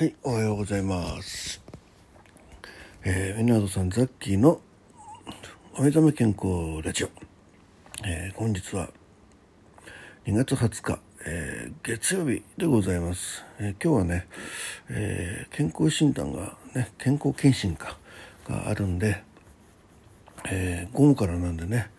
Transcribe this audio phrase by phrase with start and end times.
[0.00, 1.60] はい、おはようございます。
[3.04, 4.58] えー、ミナードさん、ザッキーの
[5.76, 7.10] お目覚め健康ラジオ。
[8.06, 8.88] えー、本日は
[10.24, 13.44] 2月20日、えー、月曜日でございます。
[13.58, 14.26] えー、今日はね、
[14.88, 17.98] えー、健康診断がね、健康検診か
[18.48, 19.22] があるんで、
[20.50, 21.90] えー、午後からなんでね、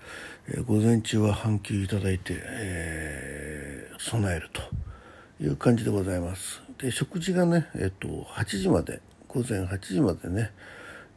[0.49, 6.63] え、午前中は半休いただいて、えー、備えるという感じでございます。
[6.82, 10.52] で食事がね、えっと、8時まで午前8時までね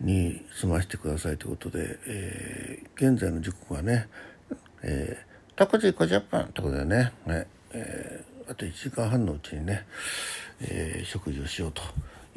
[0.00, 4.08] に済ましてくださいということで、えー、現在の時刻はね、
[4.82, 9.86] えー、6時50分ということでね、ねえー、あと1時間半のうちにね、
[10.60, 11.82] えー、食事をしようと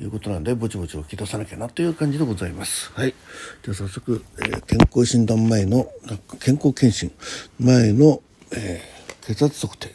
[0.02, 2.91] いうことなんでぼちぼち起き出さなきゃなという感じでございます。
[2.94, 3.13] はい。
[3.63, 5.91] じゃあ早速、えー、健康診断前の
[6.40, 7.12] 健康検診
[7.59, 8.21] 前の、
[8.55, 9.94] えー、血圧測定、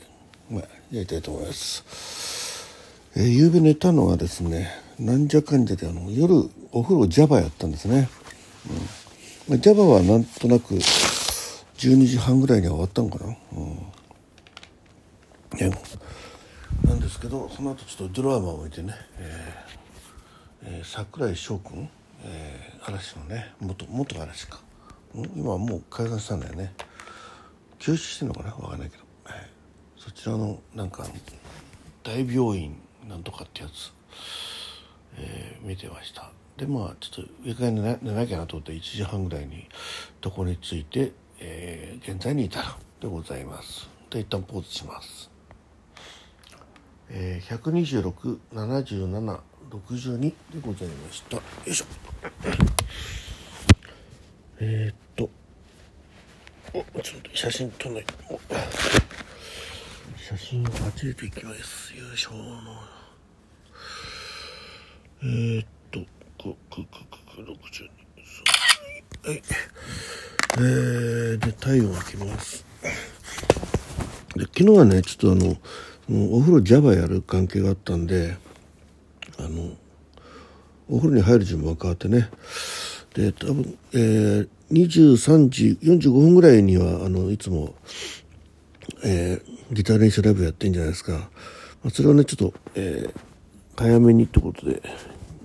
[0.51, 2.42] まあ、やりたいと思います。
[3.15, 8.09] えー、夕べ寝たのはですねなんじゃかんじゃであの夜お風呂ジャバやったんですね、
[8.69, 9.57] うん。
[9.57, 13.67] まあ、ジャバはなんとなく12時半ぐらいには終わったのかな、うん、
[15.71, 15.77] ね、
[16.85, 21.89] なんですけどその後ちょっとドラマを置いてね、えーえー、桜井翔君、
[22.25, 24.61] えー、嵐のね元元嵐か、
[25.15, 26.73] うん、今はもう解散したんだよね。
[27.79, 28.53] 休止してんのかな？
[28.53, 31.05] 分かんないけど、えー、そちらのなんか
[32.05, 32.77] 大病院
[33.09, 33.93] なんとかってやつ、
[35.17, 36.31] えー、見てました。
[36.57, 39.67] でまあちょっと上から寝な寝なきゃなと思って1時半ぐらいに
[40.21, 42.69] とこに着いて、えー、現在に至る
[43.01, 43.89] でございます。
[44.11, 45.31] で一旦ポーズします。
[47.09, 51.37] えー、1267762でございました。
[51.37, 51.87] よいしょ。
[54.61, 55.29] えー、っと。
[56.75, 58.05] おちょっと写真撮んない。
[60.23, 61.93] 写真を初めていきます。
[61.97, 62.31] よいしょ
[65.21, 65.99] えー、っと
[66.39, 67.91] くくくくく62
[69.27, 69.43] はい。
[70.59, 72.65] えー、で体温を開けます。
[74.37, 75.57] で昨日はねちょっとあの
[76.37, 78.37] お風呂ジャバやる関係があったんで
[79.41, 79.73] あの
[80.89, 82.31] お風呂に入る順番変わってね。
[83.15, 87.75] で多分、えー、23時45分ぐらいにはあのいつも、
[89.05, 91.29] えー、ギター練習ライブやってんじゃないですか、ま
[91.87, 93.21] あ、それをねちょっと、えー、
[93.77, 94.81] 早めにってことで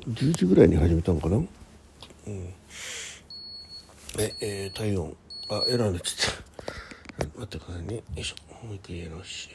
[0.10, 1.38] 10時ぐらいに始めたのかな。
[1.38, 1.48] うん。
[4.20, 5.16] ええー、体温。
[5.50, 6.36] あエラーになっちゃっ
[7.26, 7.26] た。
[7.40, 7.96] 待ってくださいね。
[7.96, 8.66] よいしょ。
[8.66, 9.50] もう一回やり直し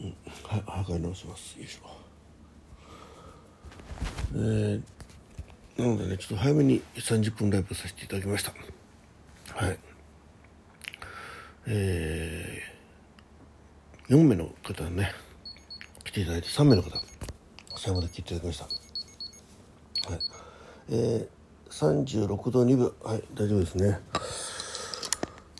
[0.00, 0.14] うん。
[0.44, 1.58] は測り直します。
[1.58, 2.08] よいしょ。
[4.34, 4.82] えー、
[5.78, 8.52] なのでねちょっと早めに30分ライブさせていただきました。
[9.54, 9.78] はい。
[11.68, 15.12] えー、4名の方ね
[16.04, 16.90] 来ていただいて3名の方
[17.76, 18.64] 最後まで来ていただきました。
[20.10, 20.20] はい。
[20.90, 22.92] えー、36度2分。
[23.04, 24.00] はい大丈夫ですね。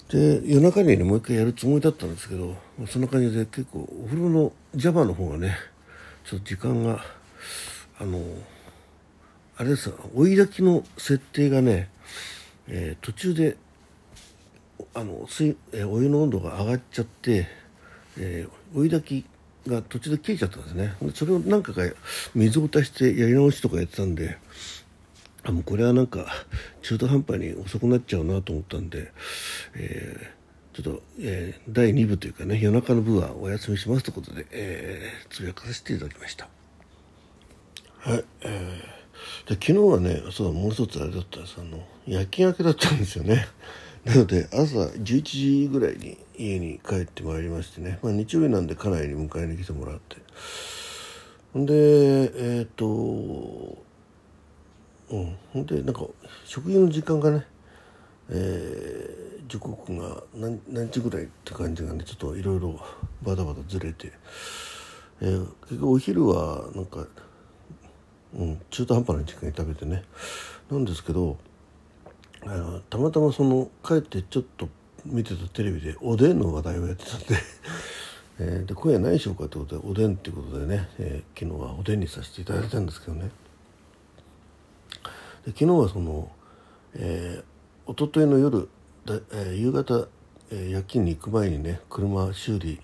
[0.09, 2.57] で夜中にねもう一回やるつもりだったんですけど
[2.89, 5.55] そんな感じで結構お風呂のジャバの方がね
[6.25, 7.05] ちょっと時間が
[8.01, 8.19] あの
[9.61, 11.91] あれです追い炊きの設定がね、
[12.69, 13.57] えー、途中で
[14.95, 17.49] あの水、えー、お湯の温度が上がっちゃって、
[18.17, 20.95] えー、追い炊きが途中で切れちゃったんですね。
[21.13, 21.97] それを何回か
[22.37, 24.39] 水を足してやり直しとかやってたんで
[25.43, 26.27] あもうこれはなんか
[26.83, 29.13] 中途半端に遅くなっちゃうなと思ったんで、
[29.75, 36.49] えー、ちょっと、えー、第2部というかね夜中の部はお休みしますということで、えー、つぶやかせていただきました。
[37.99, 38.98] はいえー、
[39.49, 43.47] で昨日はねそうもう一つあれだったんですあの夜勤明けだったんですよね。
[44.05, 50.17] なので朝11時ぐらいに家に帰ってまいりましてね、まあ、日曜日なんで家内に迎えに来てもらって。
[51.53, 52.87] ほんでえっ、ー、と
[55.11, 55.37] うん。
[55.53, 56.07] ほんでなんか
[56.45, 57.47] 食事の時間がね
[58.31, 62.79] えー、時刻が何何時ぐらいって感じがねちょっといろいろ
[63.23, 64.13] バタバタずれて、
[65.23, 67.07] えー、結局お昼はなんか、
[68.35, 70.05] うん、中途半端な時間に食べてね。
[70.71, 71.39] なんですけど
[72.43, 74.69] あのたまたまその帰ってちょっと
[75.05, 77.27] 見てたテレビでおでんの話題をやってたんで
[78.41, 83.31] えー、で今夜何しようかってことでおでんっていうことでね、えー、昨日はおでんにさせていただいたんですけどね。
[85.45, 86.31] で昨日はその、
[86.95, 88.69] えー、一昨日の夜
[89.05, 90.07] だ、えー、夕方、
[90.51, 92.81] えー、夜勤に行く前にね車修理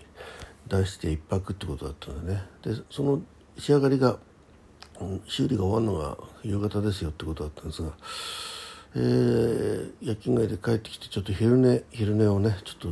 [0.67, 2.43] 出して一泊ってことだったんでね。
[2.63, 3.23] でその
[3.57, 4.19] 仕上がりが、
[5.27, 7.93] 修理が終わるのが夕方ですよってことだったんですが、
[8.97, 12.89] えー、夜勤街で帰ってきてちょっと昼寝昼寝をねちょっと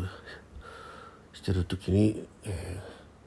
[1.33, 2.81] してる時に、え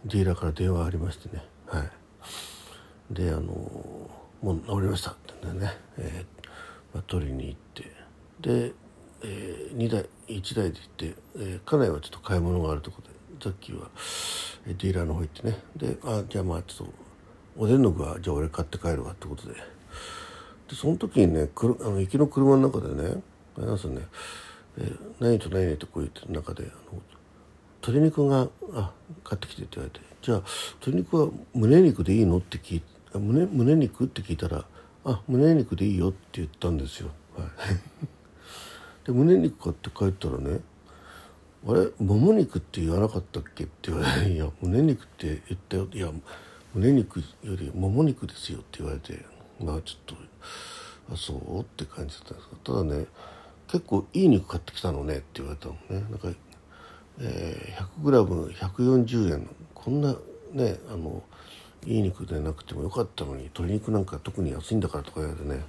[0.06, 1.44] ー、ディーラーから電話ありましてね。
[1.68, 1.92] はい。
[3.12, 3.44] であの
[4.42, 6.48] もう治りましたってんでね、えー
[6.94, 7.84] まあ、取りに行って。
[8.42, 8.74] で、
[9.24, 13.90] えー、2台1台で行って、えー、家内はちょっと買い物があるところでザッキーは、
[14.68, 15.58] えー、ディーラーの方行ってね。
[15.76, 17.05] であじゃあまあちょっと
[17.58, 23.22] おでんの具はじゃあ俺買って帰るわってことででその時にねくるあの行きの車の中でね
[23.58, 24.02] 皆さんね、
[24.78, 27.02] えー、何と何とこう言ってる中であの
[27.82, 28.92] 鶏肉があ
[29.24, 30.42] 買ってきてって言われてじゃあ
[30.82, 34.66] 鶏肉は胸肉でいいのって聞いて胸胸肉って聞いたら
[35.06, 37.10] 「あ胸肉でいいよ」って言ったんですよ。
[37.38, 37.48] はい、
[39.06, 40.60] で胸肉買って帰ったらね
[41.68, 46.12] 「あれもも肉って言わなかったっけ?」って言われて「いや胸肉って言ったよ」いや
[46.76, 49.26] 胸肉よりもも肉ですよ」って言われて
[49.60, 50.16] まあちょっと
[51.12, 53.08] 「あそう?」って感じだったんですけどただね
[53.68, 56.08] 結構いい肉買ってきたのねって言われたのね。
[56.10, 56.30] なんか、
[57.20, 60.16] えー、100g140 円のこんな
[60.52, 61.24] ねあの
[61.86, 65.64] いい肉でなくてもよかったのに鶏肉なんか特に安いんだからとか言われてね。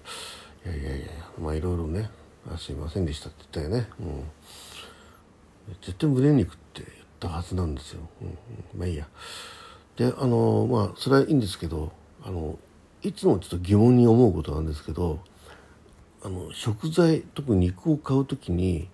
[0.65, 1.07] いやいやいや
[1.41, 2.11] まあいろいろね
[2.53, 4.25] あすいませんでしたって言ったよね、うん、
[5.81, 6.89] 絶対胸肉って言っ
[7.21, 8.25] たはずなんですよ、う
[8.77, 9.07] ん、まあいいや。
[9.97, 11.93] であのまあそれはいいんですけど
[12.25, 12.59] あの
[13.03, 15.21] いつもちょっと疑問に思うことなんですけど
[16.23, 18.89] あの食材特に肉を買う時に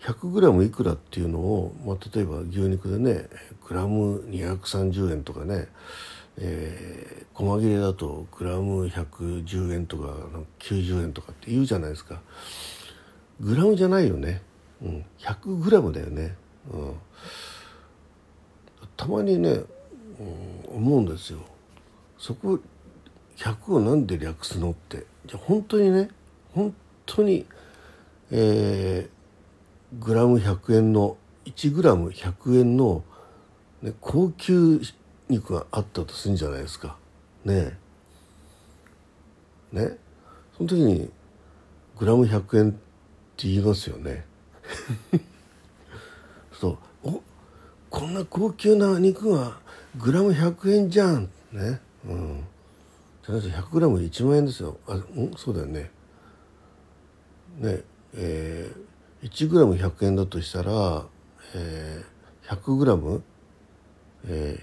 [0.00, 3.28] 100g いくらっていうのを、まあ、例えば牛肉でね
[3.66, 5.68] グラム230円とかね
[6.38, 10.14] えー、細切れだとグラム110円とか
[10.58, 12.20] 90円とかって言うじゃないですか。
[13.40, 14.42] グラムじゃないよね、
[14.82, 16.34] うん、100グラムだよね、
[16.72, 16.94] うん、
[18.96, 19.60] たまにね、
[20.68, 21.40] 思うんですよ。
[22.18, 22.58] そこ
[23.36, 25.06] 100をなんで略すのって。
[25.26, 26.08] じゃ本当にね
[26.54, 26.74] 本
[27.04, 27.46] 当に
[28.30, 33.04] えー、グラム100円の1グラム100円の、
[33.82, 34.80] ね、高級
[35.28, 36.96] 肉があったとするんじゃないですか。
[37.44, 37.78] ね
[39.72, 39.78] え。
[39.78, 39.96] ね。
[40.56, 41.10] その時に
[41.98, 42.78] グラム100円って
[43.48, 44.24] 言いますよね。
[46.52, 46.78] そう。
[47.04, 47.22] お
[47.90, 49.58] こんな高級な肉が
[49.98, 51.30] グラム100円じゃん。
[51.52, 51.80] ね。
[52.06, 52.44] うん。
[53.24, 54.78] 100グラム1万円ですよ。
[54.86, 55.32] あん？
[55.36, 55.90] そうだよね。
[57.58, 57.82] ね
[58.14, 61.06] えー、1グラム100円だとしたら、
[61.54, 63.22] えー、100グラム、
[64.26, 64.60] え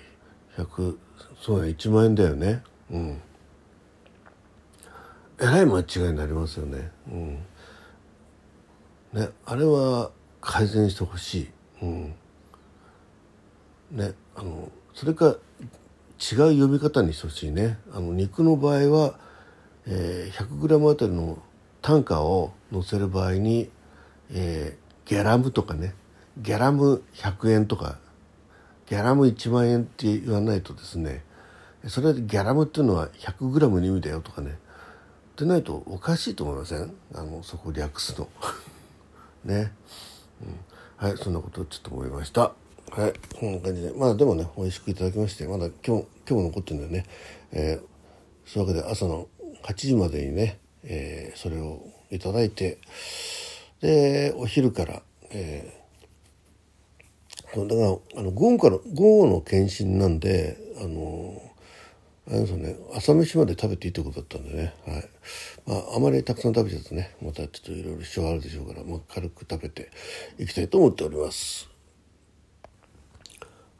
[0.55, 0.97] ー、100
[1.41, 2.63] そうだ1万円だよね。
[2.91, 3.21] うん。
[5.39, 6.91] えらい間違いになりますよね。
[7.11, 7.33] うん。
[9.13, 11.49] ねあれは改善してほしい。
[11.81, 12.15] うん。
[13.93, 15.35] ねあのそれか
[16.19, 17.77] 違う呼び方にしてほしいね。
[17.91, 19.19] あの肉の場合は、
[19.85, 21.39] えー、100g あたりの
[21.81, 23.69] 単価を載せる場合に、
[24.31, 25.95] えー、ギャラムとかね。
[26.37, 27.97] ギャラム100円とか。
[28.87, 31.23] ギャラム1万円って言わないとですね
[31.87, 34.51] それでギャラムっていうのは 100g の意味だよとかね。
[34.51, 36.93] ってないとおかしいと思いません？
[37.15, 38.29] あのそこ略すの。
[39.43, 39.73] ね、
[40.41, 42.53] うん、はいそんなことをちょっと思いました。
[42.95, 43.91] はいこんな感じで。
[43.97, 47.05] まあでもね美味しくいただきましてまだ今日今日残ってるんだよね、
[47.51, 49.27] えー、そういうわけで朝の
[49.63, 51.81] 8時までにね、えー、それを
[52.11, 52.77] いただいて
[53.81, 55.01] でお昼から、
[55.31, 55.83] えー
[57.55, 61.39] だからあの午後から午後の検診なんであの
[62.27, 65.09] あれですね朝飯まで食べていいってことだったんでね、はい。
[65.67, 69.91] まあ、あまりたくさん食べちゃうとねまたちょっといろいろ支障あるでしょうから、まあ、軽く食べて
[70.39, 71.72] いきたいと思っております。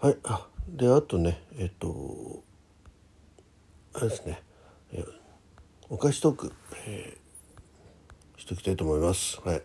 [0.04, 2.44] はいあであとねえっと
[3.94, 4.42] あれですね、
[4.92, 5.02] え
[5.90, 6.52] お菓子トーク、
[6.86, 9.40] えー、しておきたいと思います。
[9.46, 9.62] はい。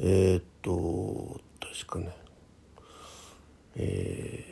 [0.00, 2.16] えー、っと確かね
[3.76, 4.44] え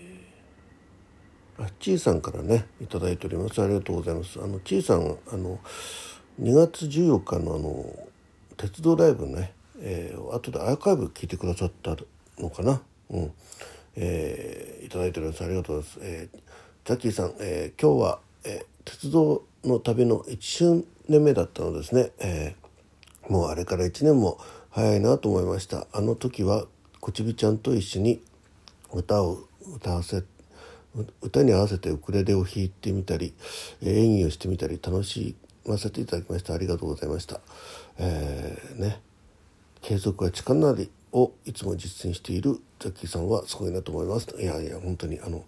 [1.58, 3.60] ー、あちいさんからね頂いております。
[3.60, 4.40] ありがとうございます。
[4.40, 5.58] あのちいさんあの
[6.40, 8.08] 2月14日のあの
[8.56, 11.96] 鉄道ライブね、えー、後でアーカイブ聞いてくださった
[12.38, 12.80] のかな。
[13.10, 13.32] うん。
[14.00, 15.45] えー、いただいております。
[15.45, 16.38] ありがとうございます、えー、
[16.87, 24.38] ザッキーさん、えー、今日は、えー、鉄道の旅の1周年目だったのですね、えー、もうあれから1年も
[24.71, 25.87] 早いなと思いました。
[25.92, 26.64] あの時は
[27.00, 28.23] こちびちゃんと一緒に
[28.95, 29.40] 歌を
[29.76, 30.25] 歌わせ
[31.21, 33.35] 歌に合わせてウクレレを弾いてみたり
[33.83, 37.40] 演技をしてみたり楽しませていただきましてありがとうございました。
[37.99, 39.00] えー、ね。
[39.83, 40.90] 継続は力なり。
[41.18, 44.28] をいつも実践しているザッキーさんはすごいなと思います。
[44.38, 45.44] いやいや本当にあの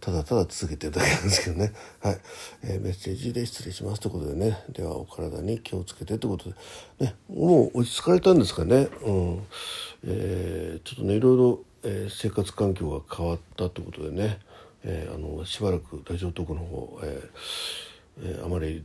[0.00, 1.72] ただただ続けてるだけなんですけどね。
[2.00, 2.20] はい。
[2.64, 4.58] えー、メッセージで失礼しますということでね。
[4.70, 6.56] では、お体に気をつけてということで。
[7.06, 8.88] ね、もう落ち着かれたんですかね。
[9.02, 9.42] うん。
[10.04, 14.40] えー、ちょっとね、いろいろ、えー、生活環境が変わったということでね、
[14.84, 18.84] えー、あのしばらくラジオトークの方、えーえー、あまり、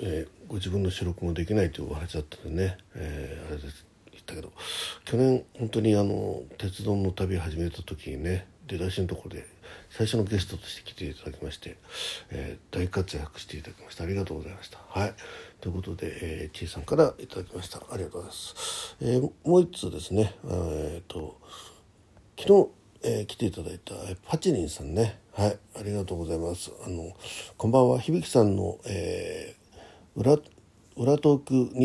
[0.00, 3.85] えー、ご自分の収録もできないというお話だったんでね、えー、あれです
[4.26, 4.52] ったけど
[5.04, 9.46] 去年本当にあの鉄道の旅始めた時にね出だしのところで
[9.90, 11.76] 最初のゲストとして来ていただきまして、
[12.30, 14.02] えー、大活躍していただきました。
[14.02, 14.78] ありがとうございました。
[14.88, 15.14] はい。
[15.60, 17.78] ということで、えー、ちいさんからいただきました。
[17.78, 20.34] ありがとうございます、えー、もう一つですね。
[20.44, 21.40] えっ、ー、と
[22.38, 22.70] 昨
[23.02, 23.94] 日、えー、来ていただいた
[24.28, 25.20] パチリンさんね。
[25.32, 25.58] はい。
[25.78, 26.72] ありがとうございます。
[26.84, 27.12] あの
[27.56, 28.00] こんばんは。
[28.00, 30.38] 響さんの、えー、裏
[30.96, 31.78] 裏トーク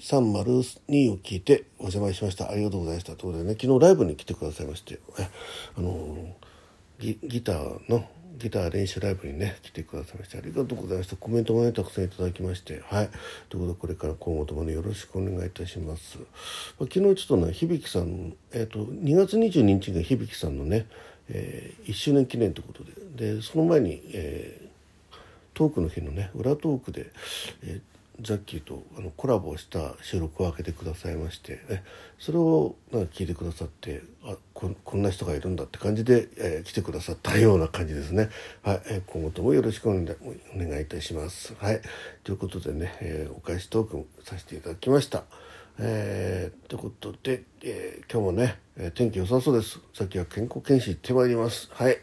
[0.00, 2.50] 302を聞いてお邪魔しました。
[2.50, 3.12] ありがとうございました。
[3.16, 5.00] ということでね昨日ライブに来てくださいまして
[5.76, 6.34] あの
[6.98, 8.04] ギギターの
[8.38, 11.16] ギター練習ライブにね来てくださいましてありがとうございました。
[11.16, 13.10] コメントもねたくさんいただきましてはい。
[13.48, 20.86] ということでこれから今後ともねよろしくお願いいたします、まあ、昨日ちょっとね響さんえっ、ー、と2月22日が響さんのね、
[21.30, 22.92] えー、1周年記念ということで。
[23.34, 25.16] でその前に、えー、
[25.54, 27.10] トークの日のね裏トークで、
[27.62, 31.84] えーザッキーとあのコラボした収録を開けてくださいまして、ね、
[32.18, 38.30] それをなんか聞いてくださってあここんな人がいるんだって感じで、えー、来てくださったような感じですね。
[38.62, 41.54] はい、えー、今後ともよろしくお願いいたします。
[41.58, 41.80] はい、
[42.24, 45.24] ということでね、えー、お返しトークさせていただきました。
[45.78, 49.78] えー、ということで、えー、今日もね、えー、天気良さそうです。
[49.92, 51.68] さっきは健康検診行ってまいります。
[51.72, 51.98] はい、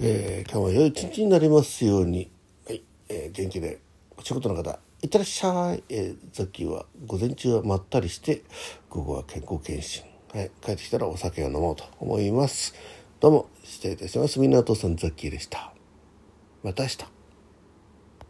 [0.00, 2.30] えー、今日も良い一日になりますように、
[2.66, 3.80] はい、えー、元気で
[4.16, 5.82] お仕事の方、いってらっしゃい。
[5.88, 8.44] えー、ザッキーは午前中はまったりして、
[8.88, 10.04] 午後は健康検診。
[10.32, 12.72] はい、帰ってきたらお酒を飲もうと思います。
[13.18, 14.38] どうも、失礼いたします。
[14.38, 15.74] みんなお父さんザッキーでした。
[16.62, 17.21] また明日。